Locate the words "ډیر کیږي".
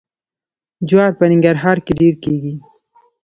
2.01-2.55